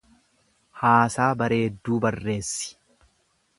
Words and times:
Haasaa 0.83 1.27
bareedduu 1.43 2.01
barreessi. 2.07 2.69